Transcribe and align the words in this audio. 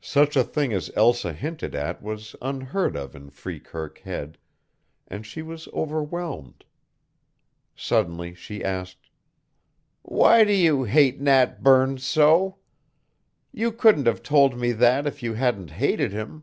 Such 0.00 0.34
a 0.34 0.42
thing 0.42 0.72
as 0.72 0.90
Elsa 0.96 1.32
hinted 1.32 1.72
at 1.72 2.02
was 2.02 2.34
unheard 2.42 2.96
of 2.96 3.14
in 3.14 3.30
Freekirk 3.30 3.98
Head, 3.98 4.36
and 5.06 5.24
she 5.24 5.40
was 5.40 5.68
overwhelmed. 5.68 6.64
Suddenly 7.76 8.34
she 8.34 8.64
asked: 8.64 9.08
"Why 10.02 10.42
do 10.42 10.52
you 10.52 10.82
hate 10.82 11.20
Nat 11.20 11.62
Burns 11.62 12.04
so? 12.04 12.58
You 13.52 13.70
couldn't 13.70 14.08
have 14.08 14.24
told 14.24 14.58
me 14.58 14.72
that 14.72 15.06
if 15.06 15.22
you 15.22 15.34
hadn't 15.34 15.70
hated 15.70 16.10
him." 16.10 16.42